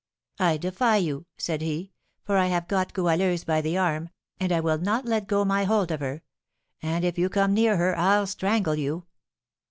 [0.39, 1.91] 'I defy you!' said he,
[2.23, 5.65] 'for I have got Goualeuse by the arm, and I will not let go my
[5.65, 6.23] hold of her;
[6.81, 9.05] and, if you come near her, I'll strangle you!'